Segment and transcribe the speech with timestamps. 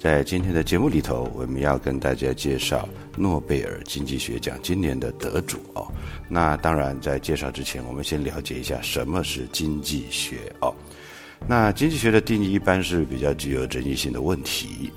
[0.00, 5.86] 在今天的节目里头，我们要跟大家介绍诺贝尔经济学奖今年的得主哦。
[6.26, 10.74] 那当然，在介绍之前，我们先了解一下什么是经济学哦。
[11.46, 14.90] 那经济学的定义一般是比较具有争议性的问题。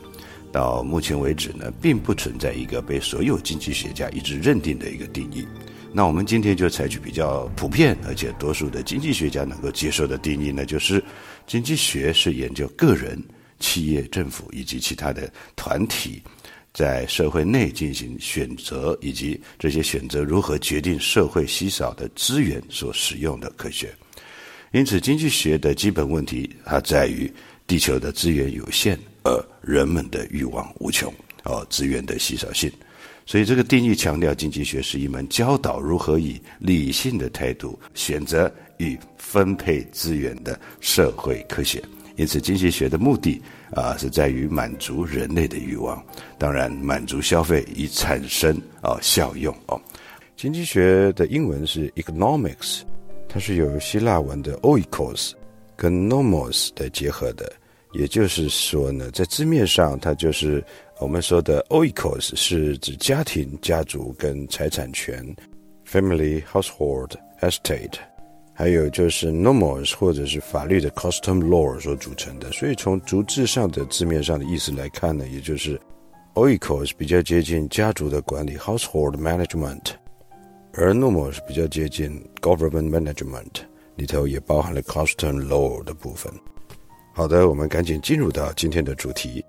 [0.54, 5.46] 到目前为止呢，并不存在一个被所有经济学家一致认定的一个定义。
[5.92, 11.04] 那我们今天就采取比较普遍而且多数的经济学家能够接受的定义呢，就是
[11.46, 13.22] 经济学是研究个人。
[13.64, 16.22] 企业、政府以及其他的团体，
[16.74, 23.96] 在社会内进行选择，以及这些选择如何决定社会稀少的资源所使用的科学。
[24.74, 27.32] 因此，经济学的基本问题，它在于
[27.66, 31.14] 地球的资源有限，而人们的欲望无穷，
[31.46, 32.70] 哦，资源的稀少性。
[33.26, 41.82] 所以，这个定义强调，经济学是一门教导如何以理性的态度选择与分配资源的社会科学。
[42.16, 43.42] 因此，经济学的目的
[43.72, 46.04] 啊，是在于满足人类的欲望，
[46.38, 49.82] 当然满足消费以产生啊效用哦。
[50.36, 52.82] 经济学的英文是 economics，
[53.28, 55.32] 它是由希腊文的 oikos
[55.76, 57.52] 跟 nomos 的结合的，
[57.94, 60.64] 也就是说呢，在字面上，它就是
[61.00, 65.26] 我们说的 oikos 是指家庭、家族跟财产权
[65.90, 67.10] （family, household,
[67.42, 68.13] estate）。
[68.56, 75.80] 还有就是 nomos 或者是法律的 custom law 所组成的，所以从逐字上的字面上的意思来看呢，也就是
[76.36, 79.94] oikos 比较接近家族的管理 household management，
[80.74, 83.64] 而 nomos 比较接近 government management，
[83.96, 86.32] 里头也包含了 custom law 的部分。
[87.14, 89.44] 好的，我们赶紧进入到今天的主题。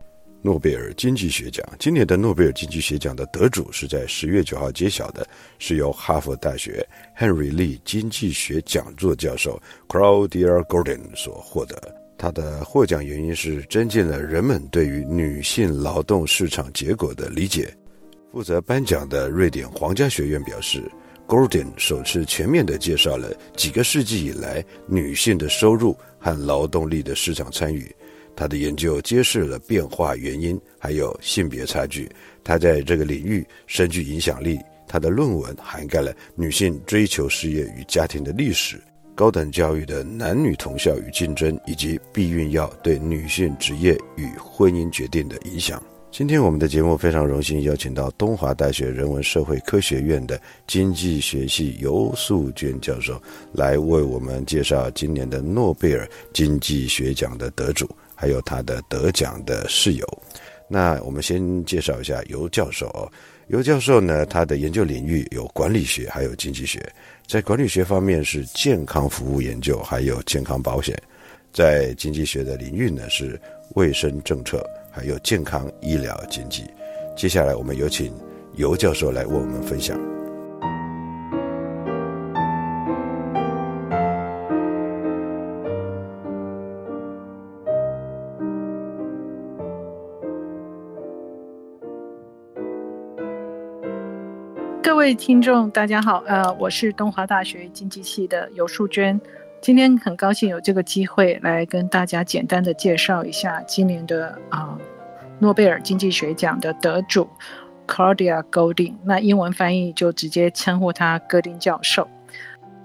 [0.45, 5.27] 诺贝尔经济学奖，今年的诺贝尔经济学奖的得主是在十月九号揭晓的，
[5.59, 6.87] 是由哈佛大学
[7.19, 11.81] Henry Lee 经济学讲座教授 Claudia Gordon 所获得。
[12.19, 17.75] 他的获奖原因是增进了人们对于女性劳动市场结果的理解。
[18.31, 20.83] 负责颁奖的瑞典皇家学院表示
[21.27, 27.91] ，Gordon 首次全面地介绍了几个世纪以来女性的收入和劳动力的市场参与。
[28.37, 32.11] 他的研究揭示了变化原因，还有性别差距。
[32.43, 34.59] 他在这个领域深具影响力。
[34.87, 38.81] 他的论文涵盖了女性追求事业与家庭的历史、
[39.15, 45.83] 高等教育的男女同校与竞争，以及避孕药对女性职业与婚姻决定的影响。
[46.13, 53.21] 今天我们的节目非常荣幸邀请到东华大学人文社会科学院的经济学系尤素娟教授
[53.53, 57.89] 来为我们介绍今年的诺贝尔经济学奖的得主。
[58.15, 60.07] 还有他的得奖的室友，
[60.69, 63.11] 那我们先介绍一下尤教授哦。
[63.49, 66.81] 尤教授呢，他的研究领域有管理学，还有经济学。
[67.27, 70.97] 在管理学方面是健康服务研究，还有健康保险；
[71.53, 73.39] 在经济学的领域呢是
[73.75, 76.65] 卫生政策，还有健康医疗经济。
[77.15, 78.13] 接下来我们有请
[78.57, 80.01] 尤教授来为我们分享。
[94.95, 99.21] 各位听众，大家好，呃，我是东华大学经济系的尤淑娟，
[99.61, 104.79] 今天很高兴有这个机会来跟大家简单的介绍一下今年的啊
[105.41, 107.29] 诺贝尔经济学奖的得主
[107.89, 112.09] Claudia Golding，那英文翻译就直接称呼他戈丁教授。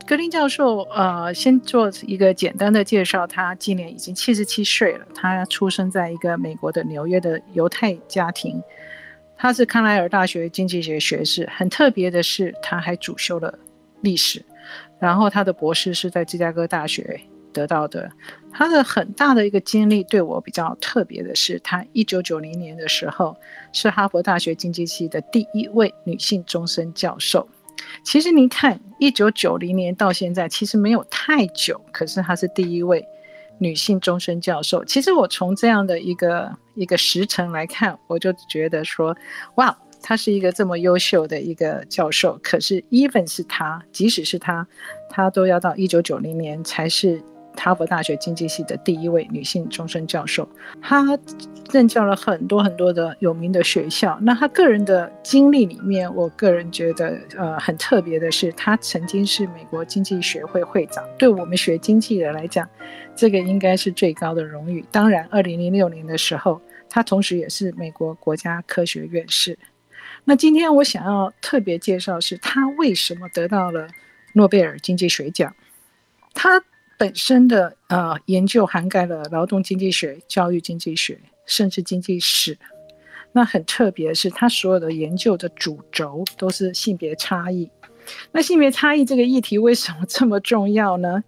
[0.08, 3.28] 格林教授，呃，先做一个简单的介绍。
[3.28, 5.06] 他今年已经七十七岁了。
[5.14, 8.60] 他出生在一个美国的纽约的犹太家庭。
[9.42, 11.50] 他是康奈尔大学经济学学士。
[11.50, 13.58] 很特别的是，他还主修了
[14.02, 14.44] 历史。
[15.00, 17.22] 然后他的博士是在芝加哥大学
[17.54, 18.12] 得到的。
[18.52, 23.34] 他的很大的一个经历对我比较特别的是，他一九九零年的时候
[23.72, 27.48] 是哈佛大学经济系的第一位女性终身教授。
[28.04, 33.06] 其实您看，一九九零年到现在其实没有太久，可是她是第一位
[33.60, 34.84] 女性终身教授。
[34.84, 39.16] 其实我从这样的一个一个时辰来看，我就觉得说，
[39.56, 42.40] 哇，她是一个这么优秀的一个教授。
[42.42, 44.66] 可是，even 是她，即使是她，
[45.10, 47.22] 她都要到一九九零年才是。
[47.60, 50.48] 哈佛大学经济系的第一位女性终身教授，
[50.82, 51.06] 她
[51.72, 54.18] 任教了很多很多的有名的学校。
[54.22, 61.04] 那她个人的经历里面，我个人觉得呃很特别的是，她曾经是美国经济学会会长。
[61.18, 62.68] 对我们学经济的来讲，
[63.16, 64.84] 这个应该是最高的荣誉。
[64.92, 69.60] 当然，二零零六年的时候，她同时也是美国国家科学院士。
[70.24, 73.88] 那今天我想要特别介绍是她为什么得到了
[74.34, 75.54] 诺贝尔经济学奖。
[76.34, 76.64] 她。
[77.00, 82.58] 本身的呃研究涵盖了劳动经济学、教育经济学，甚至经济史。
[83.32, 87.70] 那很特别的是，他所有的研究的主轴都是性别差异。
[88.34, 91.24] 那性别差异这个议题为什么这么重要呢？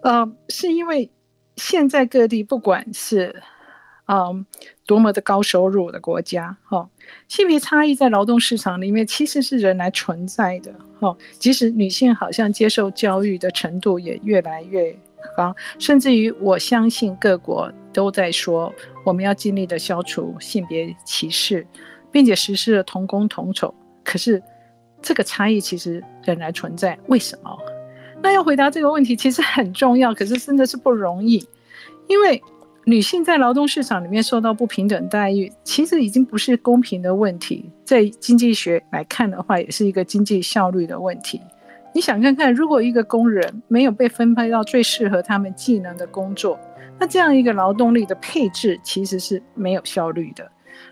[0.00, 1.08] 呃，是因为
[1.56, 3.42] 现在各地不管是
[4.06, 4.44] 嗯，
[4.84, 6.90] 多么的高收入的国家，哈，
[7.28, 11.16] 性别差异在劳动市场里面其实是仍然存在的，哈。
[11.38, 14.94] 即使女性好像接受教育的程度也越来越
[15.36, 18.72] 好，甚至于我相信各国都在说
[19.04, 21.66] 我们要尽力的消除性别歧视，
[22.10, 23.74] 并且实施了同工同酬。
[24.02, 24.42] 可是
[25.02, 27.58] 这个差异其实仍然存在，为什么？
[28.22, 31.46] 那要回答这个问题其实很重要，可是真的是不容易，
[32.06, 32.42] 因为。
[32.86, 41.40] 女性在劳动市场里面受到不平等待遇，其实已经不是公平的问题，在经济学来看的话，也是一个经济效率的问题。
[41.94, 46.58] 你想看看，如果一个工人没有被分配到最适合他们技能的工作，
[46.98, 50.50] 那这样一个劳动力的配置其实是没有效率的。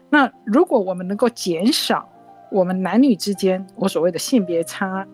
[0.09, 2.09] 那如果我们能够减少
[2.51, 5.07] 我们男女之间我所谓的性别差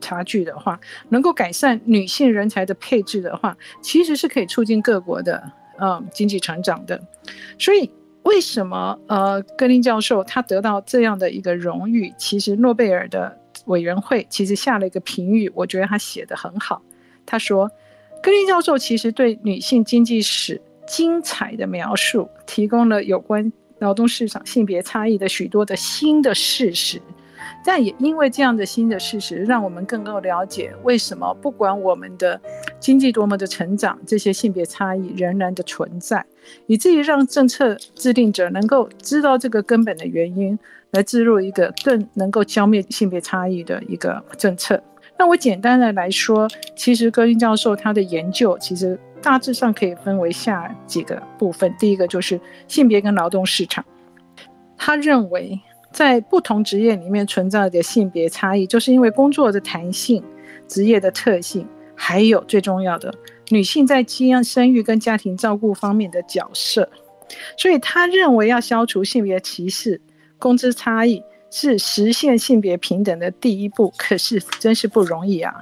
[0.00, 0.78] 差距的话，
[1.08, 5.52] 能够改善女性人才的配置的话，其实是可以促进各国的。
[5.78, 6.98] 嗯，经济成长的，
[7.58, 7.90] 所以
[8.22, 12.14] 为什么呃，格林教授他得到这样的一个荣誉？
[12.16, 16.82] 其实诺贝尔的委员会其实下了一个评语，我觉得他写的很好。
[17.24, 17.70] 他说，
[18.22, 27.00] 格林教授其实对女性经济史精彩的描述，提供了有关劳动市场性别差异的许多的新的事实。
[27.64, 32.40] 但也因为这样的新的事实，让我们更够了解为什么不管我们的
[32.80, 36.24] 经济多么的成长，这些性别差异仍然的存在，
[36.66, 40.58] 以至于让政策制定者能够知道这个根本的原因，
[40.96, 44.82] 来植入一个更能够消灭性别差异的一个政策。
[45.18, 51.72] 那我简单的来说，其实戈林教授他的研究其实大致上可以分为下几个部分。
[51.78, 53.84] 第一个就是性别跟劳动市场，
[54.76, 55.60] 他认为。
[55.92, 60.22] 在不同职业里面存在的性别差异，就是因为工作的弹性、
[60.68, 63.10] 职业的特性，还有最重要的
[63.48, 66.86] 女性在基因生育跟家庭照顾方面的角色。
[67.56, 69.98] 所以他认为要消除性别歧视、
[70.38, 75.54] 工资差异是实现性别平等的第一步，可是真是不容易啊。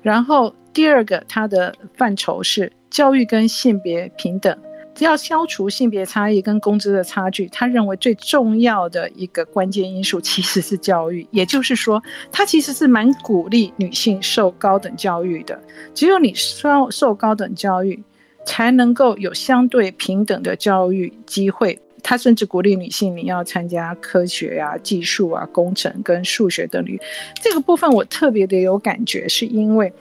[0.00, 4.56] 然后第二个，他的范畴是教育跟性别平等。
[4.98, 12.00] 要消除性别差异跟工资的差距，他认为最重要的一个关键因素其实是教育，也就是说，
[12.30, 15.58] 他其实是蛮鼓励女性受高等教育的。
[15.94, 18.04] 只有你受受高等教育，
[18.44, 21.80] 才能够有相对平等的教育机会。
[22.02, 27.00] 他甚至鼓励女性，你要参加科学啊、技术啊、工程跟数学等领域。
[27.40, 29.92] 这个部分我特别的有感觉，是因为。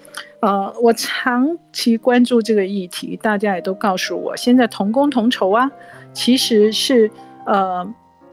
[0.42, 5.70] 呃，我长期关注这个议题，大家也都告诉我，现在同工同酬啊，
[6.14, 7.12] 其实是
[7.46, 7.88] 呃，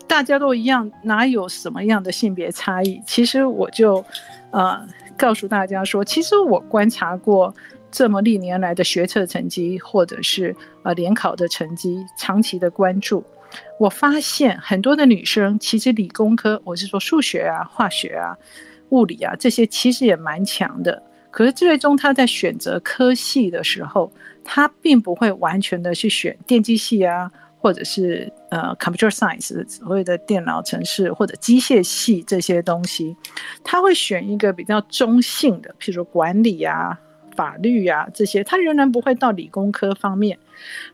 [0.07, 2.99] 大家都一样，哪有什么样的性别差异？
[3.07, 4.03] 其实我就
[4.53, 4.81] 呃
[5.19, 7.55] 告诉大家说，其实我观察过
[7.91, 13.23] 这么历年来的学测成绩，或者是呃联考的成绩，长期的关注，
[13.78, 18.37] 我发现很多的女生其实理工科，我是说数学啊、化学啊、
[18.90, 21.02] 物理啊这些，其实也蛮强的。
[21.31, 24.11] 可是最终她在选择科系的时候，
[24.43, 33.17] 她并不会完全的去选电机系啊，或者是呃 computer science 所谓的电脑程式或者机械系这些东西，
[33.62, 36.99] 他会选一个比较中性的，譬如管理啊，
[37.37, 40.38] 法律啊这些，他仍然不会到理工科方面。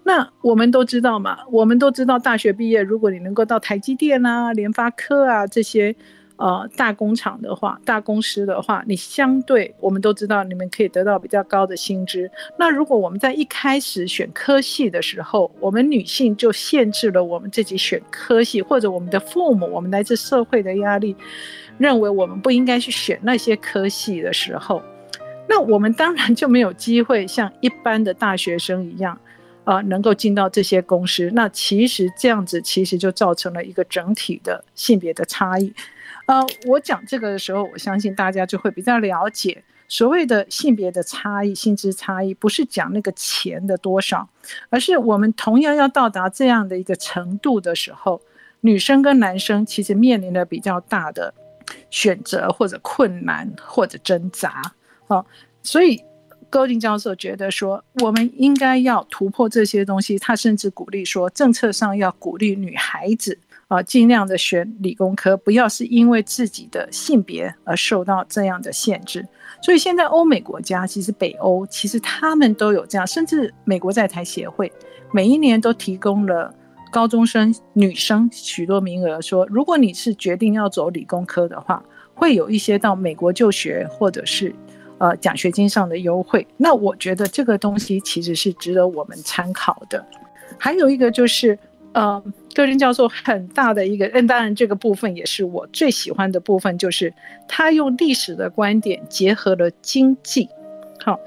[0.02, 5.94] 那我们都知道嘛，我们都知道大学毕业，如果你能够到台积电啊、联发科啊这些。
[6.36, 12.28] 呃，大工厂的话，大公司的话，你相对我们都知道，你们可以得到比较高的薪资。
[12.58, 21.14] 那如果我们在一开始选科系的时候，我们女性就限制了我们自己选科系，或者我们的父母，我们来自社会的压力，
[21.78, 24.82] 认为我们不应该去选那些科系的时候，
[25.48, 29.16] 那我们当然就没有机会像一般的大学生一样，
[29.64, 31.30] 啊，能够进到这些公司。
[31.34, 35.72] 那其实这样子，其实就造成了一个整体的性别的差异。
[36.26, 44.28] 呃，我讲这个的时候，我相信大家就会比较了解所谓的性别的差异、薪资差异，不是讲那个钱的多少，
[44.70, 48.22] 而是我们同样要到达这样的一个程度的时候，
[48.62, 51.34] 女生跟男生其实面临了比较大的
[51.90, 54.62] 选择或者困难或者挣扎。
[55.06, 55.26] 好，
[55.62, 56.02] 所以
[56.54, 63.36] 高定教授觉得说，我们应该要突破这些东西，他甚至鼓励说，政策上要鼓励女孩子。
[63.66, 69.26] 啊，尽量的选理工科，不要是因为自己的性别而受到这样的限制。
[69.62, 74.70] 所以现在欧美国家，其实北欧，其实他们都有这样，甚至美国在台协会
[75.12, 76.54] 每一年都提供了
[76.92, 81.82] 高中生女生许多名额，说如果你是决定要走理工科的话，
[82.14, 84.54] 会有一些到美国就学或者是
[84.98, 86.46] 呃奖学金上的优惠。
[86.56, 90.04] 那我觉得这个东西其实是值得我们参考的。
[90.58, 91.58] 还有一个就是。
[91.94, 92.20] 呃，
[92.52, 97.14] 戈林教授很大的一个，嗯，当然这个部分也是我最喜欢的部分，就是
[97.46, 100.48] 他用历史的观点结合了经济。
[101.04, 101.20] 好，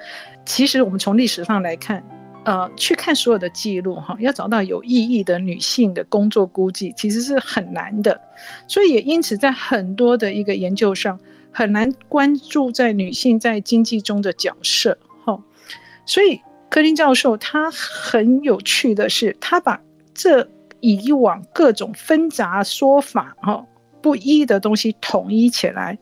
[0.45, 2.03] 其实我们从历史上来看，
[2.43, 8.19] 呃，去看所有的记录，哈，要找到有意义的女性的工作估计，其实是很难的。
[8.67, 11.17] 所以也因此，在很多的一个研究上，
[11.51, 14.98] 很难关注在女性在经济中的角色。
[15.25, 15.39] 哈，
[16.06, 16.39] 所以
[16.70, 19.82] 柯林教授他很有趣的是，他把
[20.13, 20.48] 这
[20.80, 23.66] 以往各种纷杂说法、哈
[24.01, 25.98] 不一的东西统一起来，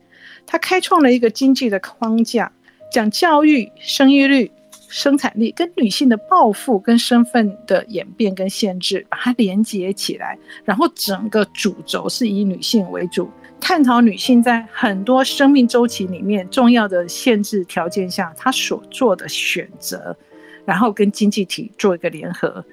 [0.46, 2.52] 他开创了一个经济的框架，
[2.92, 4.50] 讲教育、生育率、
[4.88, 20.16] 生产力跟女性的抱负跟身份的演变跟限制，把它连接起来，然后整个主轴是以女性为主，探讨女性在很多生命周期里面重要的限制条件下，她所做的选择，
[20.64, 22.64] 然后跟经济体做一个联合。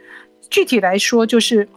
[0.50, 1.68] 具体来说，就是。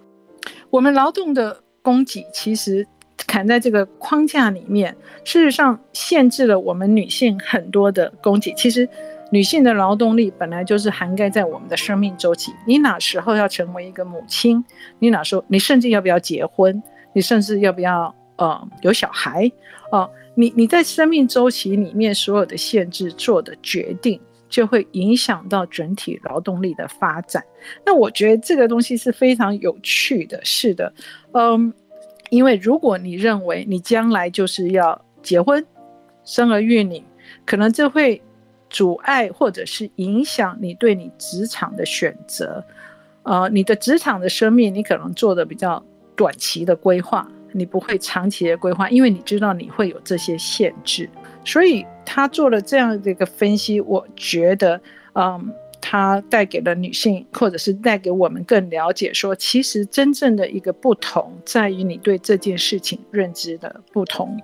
[0.71, 2.87] 我们劳动的供给其实
[3.27, 8.53] 砍在这个框架里面，事实上限制了我们女性很多的供给。
[8.53, 8.89] 其实，
[9.33, 12.53] 女性的劳动力本来就是涵盖在我们的生命周期。
[12.65, 14.65] 你哪时候要成为一个母亲？
[15.01, 15.45] 你哪时候？
[15.49, 16.81] 你甚至要不要结婚？
[17.13, 19.51] 你甚至要不要呃有小孩？
[19.93, 24.21] 哦，你你在生命周期里面所有的限制做的决定。
[24.49, 27.45] 就会影响到整体劳动力的发展。
[27.85, 30.41] 那我觉得这个东西是非常有趣的。
[30.45, 30.91] 是的，
[31.33, 31.75] 嗯，
[32.31, 35.67] 因为如果你认为你将来就是要结婚、
[36.25, 37.03] 生儿育女，
[37.45, 38.23] 可能这会
[38.71, 42.65] 阻碍或者是影响你对你职场的选择。
[43.25, 51.09] 呃，你的职场的生命，你可能做的比较短期的规划，你不会长期的规划，因为你知道你会有这些限制。
[51.45, 54.81] 所以他做了这样的一个分析，我觉得，
[55.15, 64.37] 嗯，他带给了女性，或者是带给我们更了解，说其实真正的一个不同在于你对这件事情认知的不同。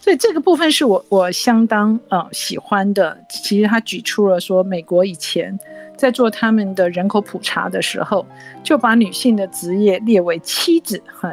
[0.00, 3.16] 所以这个部分是我我相当呃喜欢的。
[3.30, 5.56] 其实他举出了说，美国以前
[5.96, 8.26] 在做他们的人口普查的时候，
[8.64, 11.32] 就把女性的职业列为妻子，哈，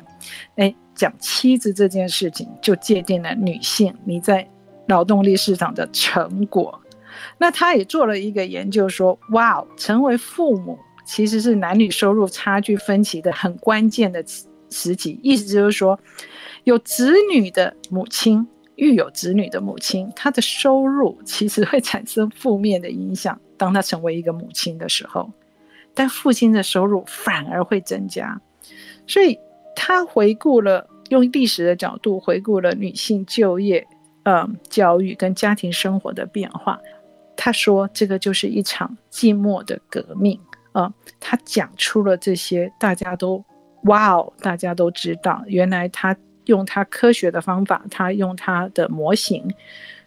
[0.57, 4.45] 哎，讲妻子这件事情就界定了女性你在。
[4.89, 6.81] 劳动力市场的成果，
[7.37, 14.23] 那他也做了一个研究，说：哇哦，成为父母其实是男女收入差距分歧的很关键的
[14.69, 15.19] 时期。
[15.21, 15.99] 意思就是说，
[16.63, 23.37] 有子女的母亲，育有子女的母亲，她的收入其实会产生负面的影响。
[23.57, 25.29] 当她成为一个母亲的时候，
[25.93, 28.39] 但父亲的收入反而会增加。
[29.05, 29.37] 所以
[29.79, 33.87] 他回顾了，用历史的角度回顾了女性就业。
[34.29, 36.77] 嗯，教育跟家庭生活的变化，
[37.37, 40.37] 他说这个就是一场寂寞的革命
[40.73, 40.93] 啊。
[41.17, 43.41] 他讲出了这些，大家都
[43.83, 49.49] 哇哦，大家都知道，原来他用他科学的方法，他用他的模型，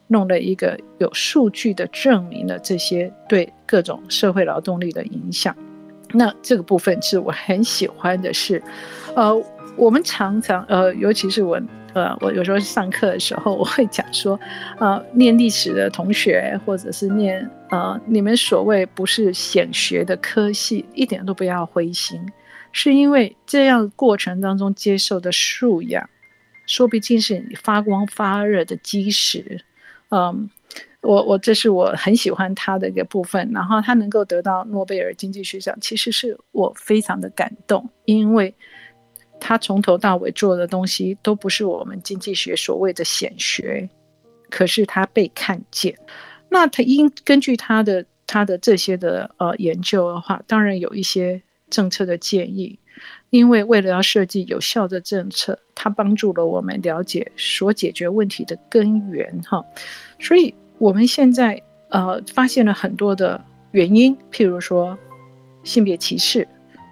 [0.09, 5.57] 弄了一个有数据的证明了这些对各种社会劳动力的影响。
[6.12, 8.62] 那这个部分是我很喜欢的是，
[9.17, 9.43] 呃。
[9.77, 11.61] 我们常常，呃，尤其是我
[11.95, 14.39] 呃，我有时候上课的时候，我会讲说，
[14.79, 22.21] 呃，念历史的同学，或者是念呃，你们所谓不是显学的科系，一点都不要灰心，
[22.73, 26.09] 是因为这样过程当中接受的素养，
[26.67, 29.65] 说不定是你发光发热的基石。
[30.11, 30.50] 嗯，
[31.00, 38.55] 我我这是我很喜欢他的一个部分，然后他能够得到诺贝尔经济学奖，其实是我非常的感动，因为。
[39.40, 43.88] 他从头到尾做的东西都不是我们经济学所谓的显学，
[44.50, 45.97] 可是他被看见。
[46.49, 52.78] 那他应根据他的他的这些的呃研究的话，当然有一些政策的建议，
[53.30, 59.64] 因为为了要设计有效的政策，他帮助了我们了解所解决问题的根源哈。
[60.18, 63.42] 所以我们现在呃发现了很多的
[63.73, 64.99] 原因，譬如说
[65.64, 66.47] 性别歧视、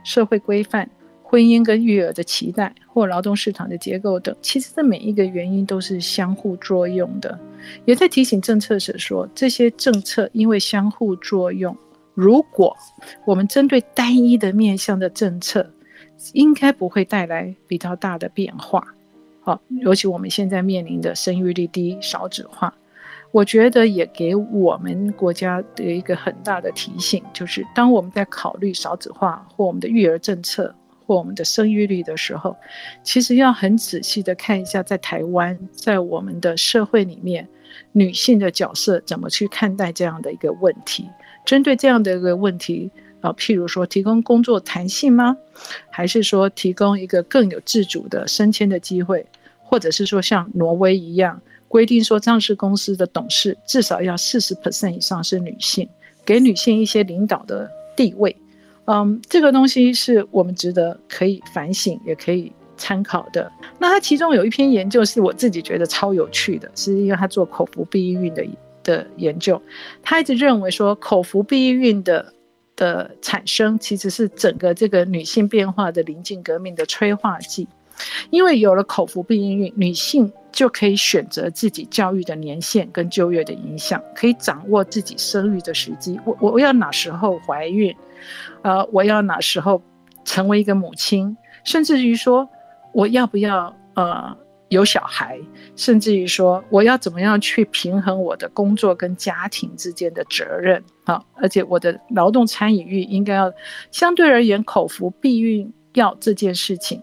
[0.05, 0.89] 社会规范。
[1.31, 7.39] 婚姻跟育儿的期待，或劳动市场的结构等，其实这每一个原因都是相互作用的。
[7.85, 11.77] 也在提醒政策者说，这些政策因为相互作用，
[12.15, 12.75] 如果
[13.27, 15.71] 我们针对单一的面向的政策，
[16.33, 18.83] 应该不会带来比较大的变化。
[19.43, 22.73] 好，尤其我们现在面临的生育率低、少子化，
[23.33, 30.75] 我觉得也给我们国家的一个很大的提醒，就是当我们在考虑少子化或我们的育儿政策。
[31.09, 32.55] 或我们的生育率的时候，
[33.03, 37.49] 其实要很仔细的看一下，在台湾，在我们的社会里面，
[37.93, 41.09] 女性的角色怎么去看待这样的一个问题？
[41.47, 42.91] 针对这样的一个问题，
[43.23, 45.35] 啊，譬如说提供工作弹性吗？
[45.89, 49.25] 还是说提供一个更有自主的升迁的机会？
[49.63, 55.89] 或者是说像挪威一样规定说，上市公司的董事至少要四十 percent 以上是女性，
[56.27, 58.37] 给女性一些领导的地位？
[58.91, 63.53] 嗯，这个东西是我们值得可以反省，也可以参考的。
[63.79, 68.47] 那它其中有一篇研究是我自己觉得超有趣的，是因为他做口服避孕的
[68.83, 69.61] 的研究。
[70.03, 72.33] 他一直认为说，口服避孕的
[72.77, 77.69] 的产生其实是整个这个女性变化的临近革命的催化剂，
[78.31, 86.19] 因为有了口服避孕，女性就可以选择自己教育的年限跟就业的影响，可以掌握自己生育的时机。
[86.25, 87.95] 我我要哪时候怀孕？
[88.63, 89.83] 呃，我要哪时候
[90.25, 92.49] 成为一个母亲，甚至于说
[92.93, 94.37] 我要不要呃
[94.69, 95.39] 有小孩，
[95.77, 101.23] 甚至于说我要怎么样去平衡我的工作跟家庭之间的责任啊？
[101.35, 103.53] 而且我的劳动参与欲应该要
[103.91, 107.03] 相对而言，口服避孕药这件事情，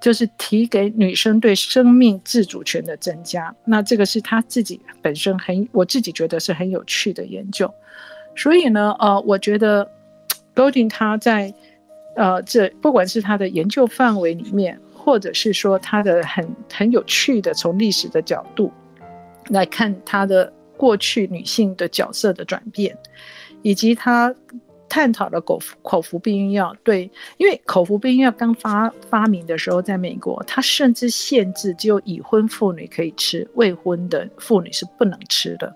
[0.00, 3.52] 就是提给女生对生命自主权的增加。
[3.64, 7.72] 那这个是他自己本身很，我自己觉得是很有趣的研究。
[8.36, 9.90] 所以呢，呃，我觉得。
[10.54, 11.54] Golding 他在，
[12.16, 18.72] 呃，这不管是他的研究范围里面，或者是说他的很很有趣的从历史的角度
[19.48, 22.96] 来看他的过去女性的角色的转变，
[23.62, 24.34] 以及他
[24.88, 35.72] 探讨了口服口服避孕药对，因为口服避孕药刚发发明的时候，在美国，他甚至限制只有已婚妇女可以吃，未婚的妇女是不能吃的。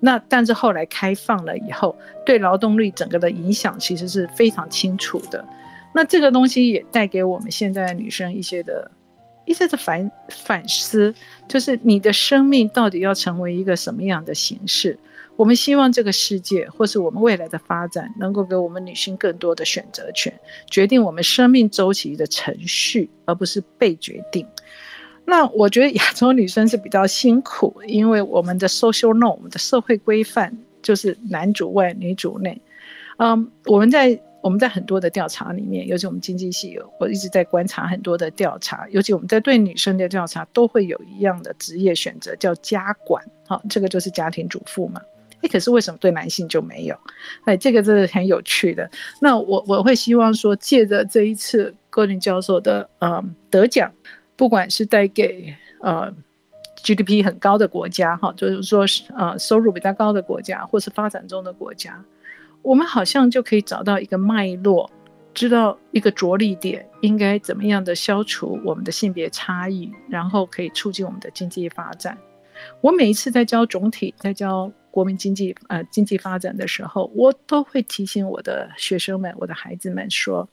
[0.00, 5.44] 那但是后来开放了以后，对劳动力整个的影响其实是非常清楚的。
[5.92, 8.90] 那这个东西也带给我们现在的女生一些的，
[9.44, 11.14] 一些的反反思，
[11.48, 14.98] 就是你的生命到底要成为一个什么样的形式？
[15.36, 20.32] 我们希望这个世界或是我们未来的发展，能够给我们女性更多的选择权，
[20.70, 24.46] 决定我们生命周期的程序，而不是被决定。
[25.30, 32.60] 那我觉得亚洲女生是比较辛苦，因为我们的 social norm，我们的社会规范就是男主外女主内。
[33.18, 43.24] 嗯，我们在我们在很多的调查里面，尤其我们经济系，我一直在观察很多的调查，尤其我们在对女生的调查，都会有一样的职业选择，叫家管。
[43.46, 45.00] 好，这个就是家庭主妇嘛。
[45.42, 46.98] 哎，可是为什么对男性就没有？
[47.44, 48.90] 哎，这个真的很有趣的。
[49.20, 53.92] 那我我会希望说，借着这一次郭林教授的嗯得奖。
[54.40, 56.10] 不管是带给呃
[56.82, 62.02] GDP 很高的国家哈，就是说是呃收入比较高的国家，或是发展中的国家，
[62.62, 64.90] 我们好像就可以找到一个脉络，
[65.34, 72.16] 知道一个着力点，应该怎么样的消除我们的性别差异，然后可以促进我们的经济发展。
[72.80, 80.48] 我每一次在教总体，在教国民经济呃经济发展的时候，我都会提醒我的学生们、我的孩子们说。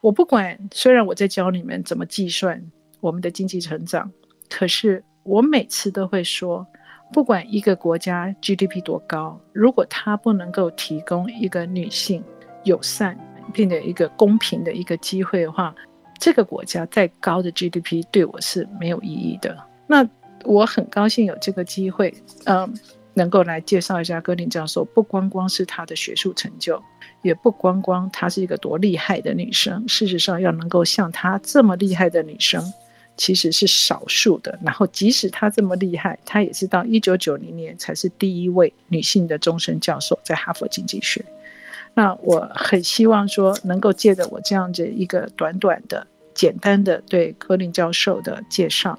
[0.00, 2.62] 我不管，虽然我在教你们怎么计算
[3.00, 4.10] 我们的经济成长，
[4.48, 6.66] 可是我每次都会说，
[7.12, 12.24] 不管一个国家 GDP 多高，如果它不能够提供一个女性
[12.64, 13.18] 友善
[13.52, 15.74] 并且一个公平的一个机会的话，
[16.18, 19.56] 这个国家再高的 GDP 对我是没有意义的。
[19.86, 20.08] 那
[20.44, 22.72] 我很高兴有这个机会，嗯，
[23.12, 24.82] 能够来介绍一下格林教授。
[24.84, 26.82] 不光光是他的学术成就，
[27.22, 29.86] 也不光光她是一个多厉害的女生。
[29.88, 32.62] 事实上，要能够像她这么厉害的女生，
[33.16, 34.58] 其实是少数的。
[34.62, 41.24] 然后，即使她这么厉害，她也是到一九九零年才是第一位女性的终身教授，在哈佛经济学。
[41.92, 48.98] 那我很希望说，能够借着我这样子一个短短的、简单的对柯林教授的介绍，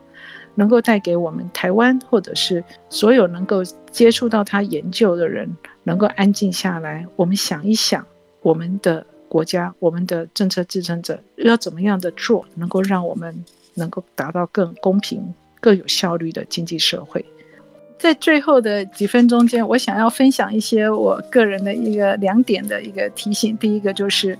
[0.55, 5.49] 能够带给我们台湾或者是所有能够接触到他研究的人，
[5.83, 8.05] 能够安静下来，我们想一想，
[8.41, 17.25] 我们的国家、我们的政策支撑者要怎么样的做，能够让我们能够达到更公平、更有效率的经济社会。
[17.97, 23.55] 在最后的几分钟间，我想要分享一些我个人的一个两点的一个提醒。
[23.57, 24.35] 第一个就是，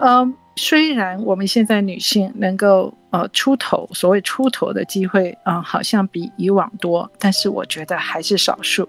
[0.00, 8.88] 嗯，虽然我们现在女性能够呃出头，所谓出头的机会啊，好像比以往多，但是我觉得还是少数，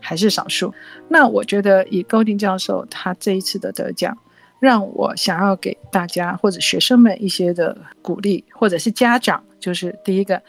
[0.00, 0.72] 还是少数。
[1.08, 4.16] 那我觉得以高定教授他这一次的得奖，
[4.60, 10.42] 让我想要给大家或者学生们一些的鼓励，或者是家长，就是第一个。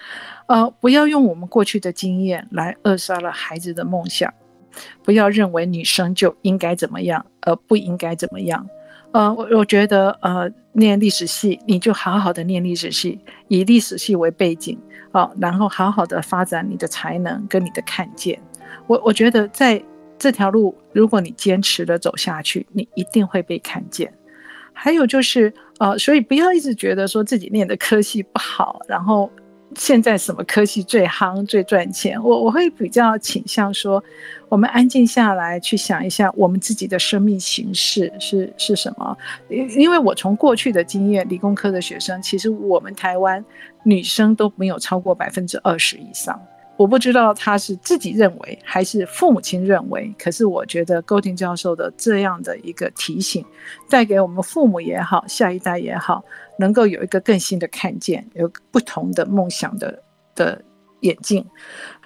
[0.48, 4.32] 呃，不要用我们过去的经验来扼杀了孩子的梦想，
[5.04, 8.68] 不要认为女生就应该怎么样，而不应该怎么样。
[9.15, 14.78] 呃，我我觉得，呃，念历史系你就好好的念历史系，以历史系为背景，
[15.13, 18.38] 哦，然后好好的发展你的才能跟你的看见。
[18.88, 19.82] 我我觉得在
[20.19, 24.13] 这条路，如果你坚持的走下去，你一定会被看见。
[24.73, 29.32] 还有就是，呃，所以不要一直觉得说自己念的科系不好，然后。
[29.75, 32.21] 现在什么科技最夯、最赚钱？
[32.23, 34.01] 我我会比较倾向说，
[34.47, 39.17] 我们安静下来去想一下，我们自己的生命形式是是什么？
[39.49, 43.43] 因因为我从过去的经验，理工科的学生，其实我们台湾
[43.84, 46.39] 女生都没有超过百分之二十以上。
[46.78, 53.46] 我不知道他是自己认为还是父母亲认为，可是我觉得高庭教授的这样的一个提醒，
[53.90, 56.24] 带给我们父母也好，下一代也好，
[56.60, 60.04] 能够有一个更新的看见，有不同的梦想的
[60.36, 60.62] 的
[61.00, 61.46] 眼镜。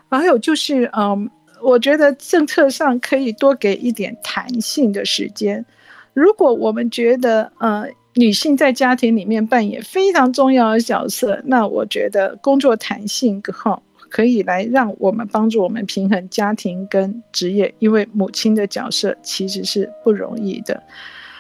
[0.10, 1.30] 还有就是，嗯，
[1.64, 5.66] 我觉得政策上可以多给一点弹性的时间。
[6.14, 13.82] 如果我们觉得，呃，女性在家庭里面扮演非常重要的角色，那我觉得工作弹性哈。
[14.10, 20.82] 可以来让我们帮助我们平衡家庭跟职业，因为母亲的角色其实是不容易的。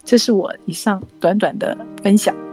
[0.03, 2.48] 这是我以上短短的分享。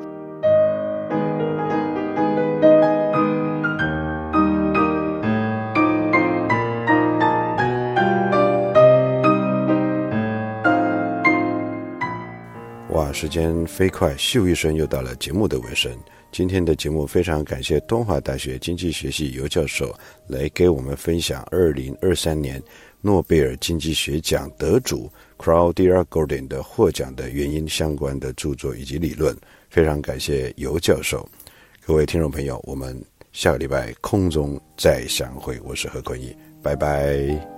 [13.18, 15.90] 时间飞快，咻一声又到了节目的尾声。
[16.30, 19.90] 今天的节目非常感谢东华大学经济学系尤教授
[20.26, 22.62] 来给我们分享二零二三年
[23.00, 29.34] 诺贝尔经济学奖得主 Claudia Goldin 的获奖的原因相关的著作以及理论。
[29.70, 31.26] 非常感谢尤教授，
[31.86, 33.02] 各位听众朋友，我们
[33.32, 35.58] 下个礼拜空中再相会。
[35.64, 37.55] 我是何坤义，拜拜。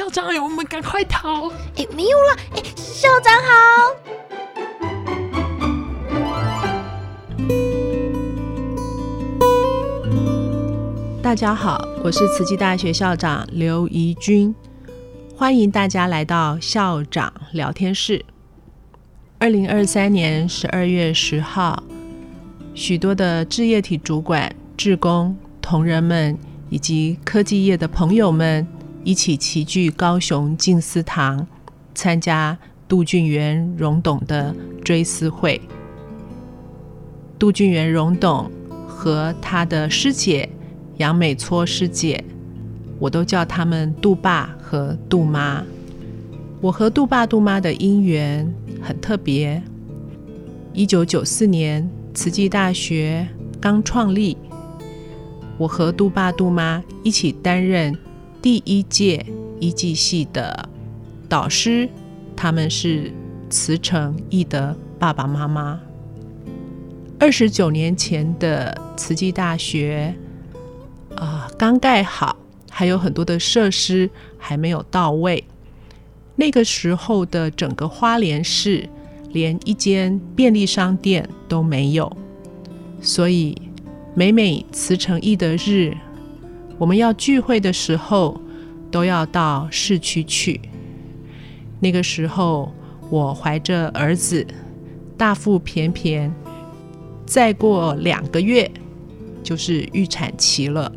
[0.00, 1.50] 校长，我们赶快逃！
[1.76, 2.34] 哎，没有了！
[2.56, 3.50] 哎，校长好。
[11.22, 14.54] 大家好，我是慈济大学校长刘怡君，
[15.36, 18.24] 欢迎大家来到校长聊天室。
[19.38, 21.82] 二零二三年十二月十号，
[22.72, 26.38] 许多的置业体主管、职工、同仁们
[26.70, 28.66] 以及科技业的朋友们。
[29.02, 31.46] 一起齐聚高雄静思堂，
[31.94, 35.60] 参加杜俊元荣董的追思会。
[37.38, 38.50] 杜俊元荣董
[38.86, 40.46] 和他的师姐
[40.98, 42.22] 杨美搓师姐，
[42.98, 45.64] 我都叫他们杜爸和杜妈。
[46.60, 48.46] 我和杜爸杜妈的姻缘
[48.82, 49.62] 很特别。
[50.74, 53.26] 一九九四年，慈济大学
[53.58, 54.36] 刚创立，
[55.56, 57.96] 我和杜爸杜妈一起担任。
[58.42, 59.24] 第一届
[59.58, 60.68] 一季系的
[61.28, 61.88] 导师，
[62.34, 63.12] 他们是
[63.50, 65.78] 慈诚义的爸爸妈妈。
[67.18, 70.14] 二十九年前的慈济大学，
[71.16, 72.34] 啊，刚盖好，
[72.70, 75.44] 还有很多的设施还没有到位。
[76.36, 78.88] 那个时候的整个花莲市，
[79.32, 82.10] 连一间便利商店都没有，
[83.02, 83.54] 所以
[84.14, 85.94] 每每慈诚义的日，
[86.80, 88.40] 我们要聚会的时候，
[88.90, 90.58] 都要到市区去。
[91.78, 92.72] 那个时候，
[93.10, 94.46] 我怀着儿子
[95.18, 96.34] 大腹便便。
[97.26, 98.68] 再过两个月
[99.42, 100.90] 就是预产期了。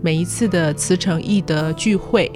[0.00, 2.32] 每一次的慈诚义德聚会，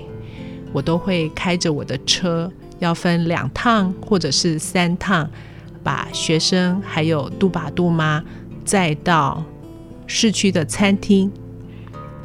[0.70, 5.26] 我都会开着我的车，要分两趟或者是三趟，
[5.82, 8.22] 把学生还有杜爸杜妈
[8.62, 9.42] 载到
[10.06, 11.32] 市区的餐厅。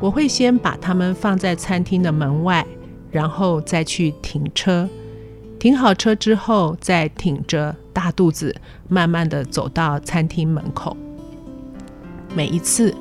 [0.04, 2.68] 我会先把他们放在餐厅的门外，
[3.10, 4.86] 然后再去停车。
[5.58, 8.54] 停好车之后，再挺着大肚子，
[8.90, 10.98] 慢慢的走到餐厅门口。
[12.36, 12.94] 每一次，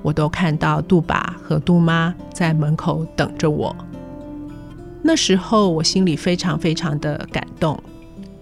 [0.00, 3.76] 我都看到杜爸和杜妈在门口等着我。
[5.02, 7.78] 那时候，我心里非常非常的感动。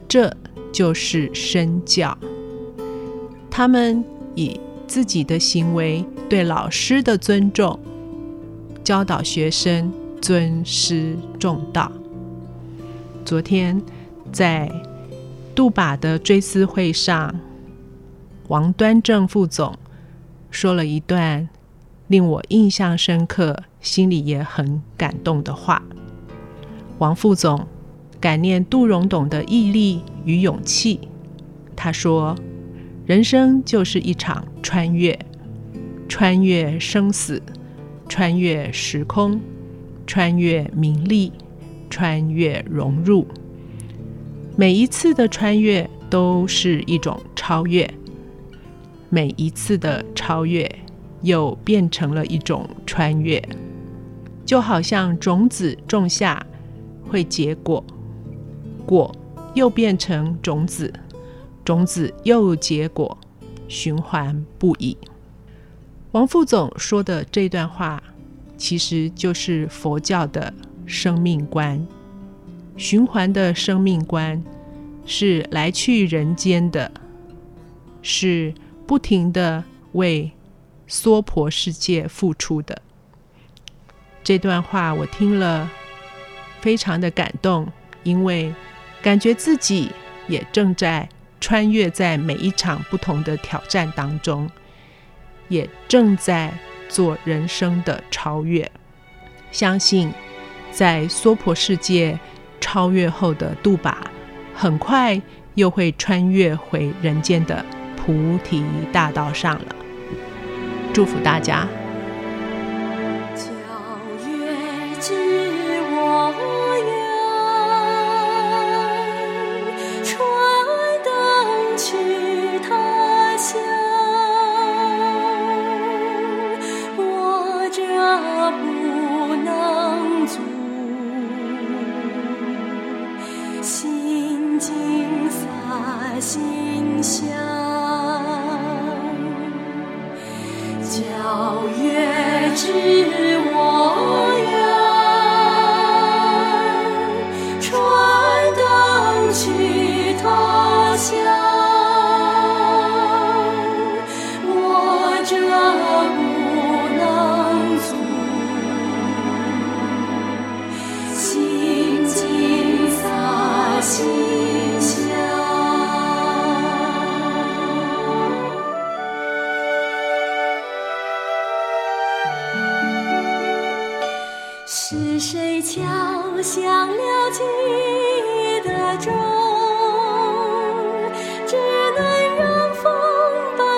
[0.07, 0.33] 这
[0.71, 2.16] 就是身教，
[3.51, 4.05] 他们
[4.37, 7.77] 以自己的行为对老师的尊重，
[8.87, 11.90] 教导学生尊师重道。
[13.25, 13.83] 昨天
[14.31, 14.70] 在
[15.57, 17.35] 杜把的追思会上，
[18.46, 19.77] 王端正副总
[20.53, 21.49] 说了一段
[22.07, 25.83] 令我印象深刻、心里也很感动的话。
[26.99, 27.66] 王副总
[28.20, 31.09] 感念杜荣董的毅力与勇气。
[31.75, 32.37] 他说
[33.05, 35.18] ：“人生就是一场穿越，
[36.09, 37.42] 穿越生死，
[38.09, 39.40] 穿越时空，
[40.07, 41.33] 穿越名利。”
[41.88, 43.25] 穿越融入，
[44.57, 47.88] 每一次的穿越都是一种超越，
[49.09, 50.69] 每一次的超越
[51.23, 53.40] 又变成了一种穿越，
[54.45, 56.45] 就好像种子种下
[57.09, 57.83] 会结果，
[58.85, 59.14] 果
[59.55, 60.92] 又变成种子，
[61.64, 63.16] 种子又结果，
[63.69, 64.99] 循环不已。
[66.16, 68.02] 王副总说的这段话，
[68.57, 70.50] 其实就是佛教的。
[70.87, 71.85] 生命观，
[72.76, 74.40] 循环的生命观，
[75.05, 76.90] 是来去人间的，
[78.02, 78.55] 是
[78.87, 80.31] 不停的为
[80.87, 82.81] 娑婆世界付出的。
[84.22, 85.68] 这段话我听了，
[86.61, 87.66] 非常的感动，
[88.05, 88.55] 因为
[89.02, 89.90] 感觉自己
[90.29, 91.09] 也正在
[91.40, 94.48] 穿越在每一场不同的挑战当中，
[95.49, 96.53] 也正在
[96.89, 98.71] 做人生的超越，
[99.51, 100.13] 相信。
[100.73, 102.19] 在娑婆世界
[102.61, 104.11] 超越后的度把，
[104.55, 105.19] 很快
[105.55, 107.65] 又会穿越回人间的
[107.97, 109.75] 菩提大道上了。
[110.93, 111.67] 祝福大家。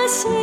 [0.09, 0.38] 消